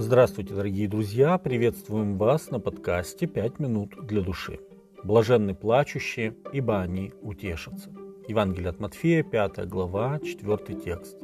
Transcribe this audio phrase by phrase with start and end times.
[0.00, 1.36] Здравствуйте, дорогие друзья!
[1.38, 4.60] Приветствуем вас на подкасте «Пять минут для души».
[5.02, 7.90] Блаженны плачущие, ибо они утешатся.
[8.28, 11.16] Евангелие от Матфея, 5 глава, 4 текст.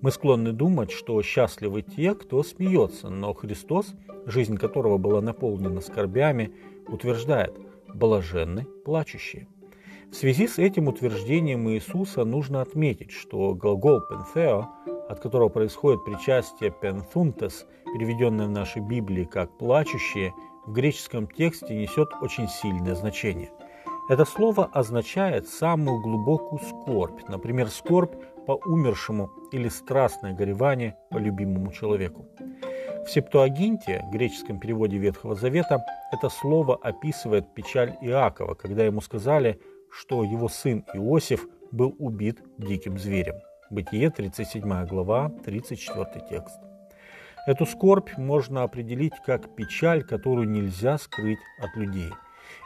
[0.00, 3.92] Мы склонны думать, что счастливы те, кто смеется, но Христос,
[4.26, 6.54] жизнь которого была наполнена скорбями,
[6.86, 7.58] утверждает
[7.92, 9.48] «блаженны плачущие».
[10.12, 14.68] В связи с этим утверждением Иисуса нужно отметить, что глагол «пенфео»,
[15.08, 20.32] от которого происходит причастие пенфунтес, переведенное в нашей Библии как «плачущие»,
[20.66, 23.50] в греческом тексте несет очень сильное значение.
[24.08, 28.14] Это слово означает самую глубокую скорбь, например, скорбь
[28.46, 32.26] по умершему или страстное горевание по любимому человеку.
[33.06, 39.60] В Септуагинте, греческом переводе Ветхого Завета, это слово описывает печаль Иакова, когда ему сказали,
[39.90, 43.36] что его сын Иосиф был убит диким зверем.
[43.70, 46.60] Бытие, 37 глава, 34 текст.
[47.46, 52.10] Эту скорбь можно определить как печаль, которую нельзя скрыть от людей.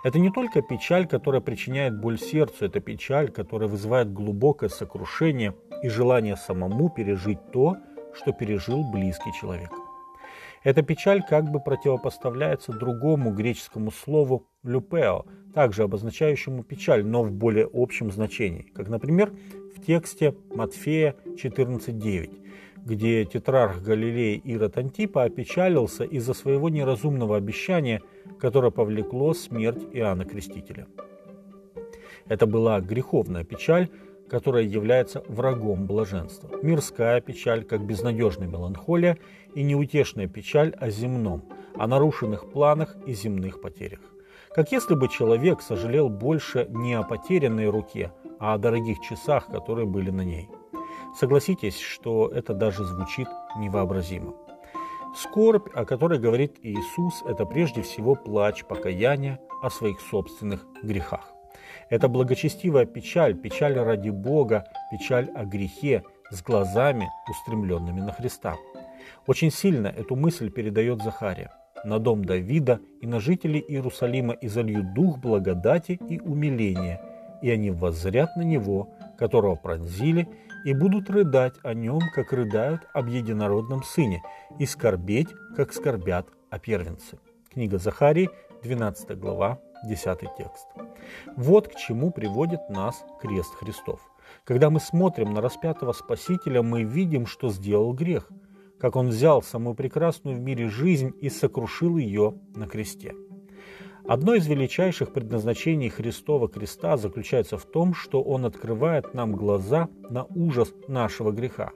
[0.05, 5.89] Это не только печаль, которая причиняет боль сердцу, это печаль, которая вызывает глубокое сокрушение и
[5.89, 7.77] желание самому пережить то,
[8.15, 9.71] что пережил близкий человек.
[10.65, 17.69] Эта печаль как бы противопоставляется другому греческому слову «люпео», также обозначающему печаль, но в более
[17.73, 19.33] общем значении, как, например,
[19.77, 22.31] в тексте Матфея 14.9,
[22.85, 28.03] где тетрарх Галилеи Ирод Антипа опечалился из-за своего неразумного обещания,
[28.41, 30.87] которое повлекло смерть Иоанна Крестителя.
[32.29, 33.89] Это была греховная печаль,
[34.31, 36.51] которая является врагом блаженства.
[36.63, 39.19] Мирская печаль, как безнадежная меланхолия,
[39.55, 41.43] и неутешная печаль о земном,
[41.75, 44.01] о нарушенных планах и земных потерях.
[44.55, 49.87] Как если бы человек сожалел больше не о потерянной руке, а о дорогих часах, которые
[49.87, 50.49] были на ней.
[51.19, 54.35] Согласитесь, что это даже звучит невообразимо.
[55.17, 61.33] Скорбь, о которой говорит Иисус, это прежде всего плач покаяния о своих собственных грехах.
[61.91, 68.57] Это благочестивая печаль, печаль ради Бога, печаль о грехе, с глазами, устремленными на Христа.
[69.27, 71.51] Очень сильно эту мысль передает Захария.
[71.85, 77.01] На дом Давида и на жителей Иерусалима изольют дух благодати и умиления,
[77.41, 80.29] и они воззрят на него, которого пронзили,
[80.65, 84.23] и будут рыдать о нем, как рыдают об единородном сыне,
[84.59, 87.19] и скорбеть, как скорбят о первенце.
[87.53, 88.29] Книга Захарии,
[88.63, 90.67] 12 глава, 10 текст.
[91.37, 94.01] Вот к чему приводит нас крест Христов.
[94.45, 98.29] Когда мы смотрим на распятого Спасителя, мы видим, что сделал грех,
[98.79, 103.15] как он взял самую прекрасную в мире жизнь и сокрушил ее на кресте.
[104.07, 110.25] Одно из величайших предназначений Христова креста заключается в том, что он открывает нам глаза на
[110.35, 111.73] ужас нашего греха.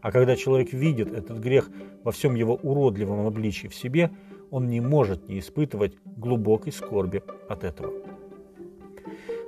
[0.00, 1.68] А когда человек видит этот грех
[2.02, 4.10] во всем его уродливом обличии в себе,
[4.54, 7.92] он не может не испытывать глубокой скорби от этого.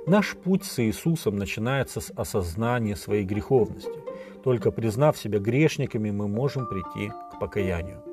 [0.05, 3.99] Наш путь с Иисусом начинается с осознания своей греховности.
[4.43, 8.03] Только признав себя грешниками, мы можем прийти к покаянию.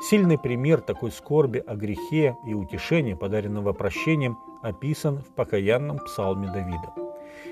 [0.00, 6.94] Сильный пример такой скорби о грехе и утешении, подаренного прощением, описан в покаянном псалме Давида.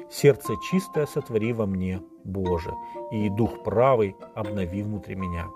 [0.08, 2.72] «Сердце чистое сотвори во мне, Боже,
[3.10, 5.48] и дух правый обнови внутри меня.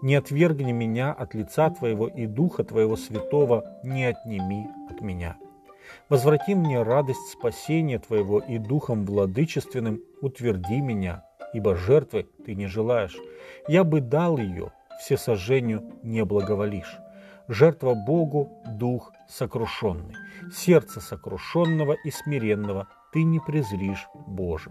[0.00, 5.36] Не отвергни меня от лица Твоего, и духа Твоего святого не отними от меня.
[6.08, 13.16] Возврати мне радость спасения Твоего, и духом владычественным утверди меня, ибо жертвы Ты не желаешь.
[13.66, 16.98] Я бы дал ее, всесожжению не благоволишь.
[17.48, 20.14] Жертва Богу– дух сокрушенный.
[20.52, 24.70] Сердце сокрушенного и смиренного ты не презришь, Боже.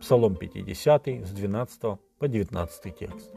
[0.00, 1.80] Псалом 50 с 12
[2.18, 3.34] по 19 текст.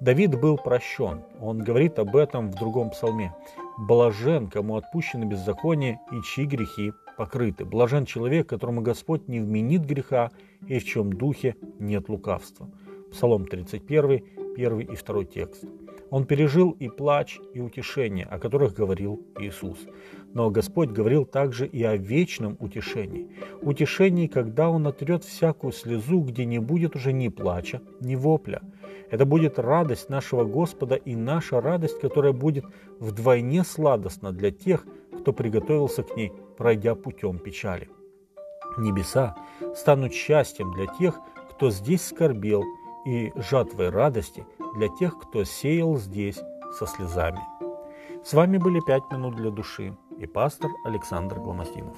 [0.00, 1.22] Давид был прощен.
[1.40, 3.34] Он говорит об этом в другом псалме.
[3.78, 7.64] «Блажен, кому отпущено беззаконие и чьи грехи покрыты.
[7.64, 10.30] Блажен человек, которому Господь не вменит греха
[10.66, 12.70] и в чем духе нет лукавства».
[13.10, 15.64] Псалом 31, первый и второй текст.
[16.10, 19.78] Он пережил и плач, и утешение, о которых говорил Иисус.
[20.34, 23.28] Но Господь говорил также и о вечном утешении.
[23.62, 28.62] Утешении, когда Он отрет всякую слезу, где не будет уже ни плача, ни вопля.
[29.10, 32.64] Это будет радость нашего Господа и наша радость, которая будет
[32.98, 34.84] вдвойне сладостна для тех,
[35.18, 37.88] кто приготовился к ней, пройдя путем печали.
[38.78, 39.36] Небеса
[39.74, 41.18] станут счастьем для тех,
[41.50, 42.62] кто здесь скорбел
[43.06, 46.38] и жатвой радости для тех, кто сеял здесь
[46.78, 47.40] со слезами.
[48.24, 51.96] С вами были «Пять минут для души» и пастор Александр Гломоздинов.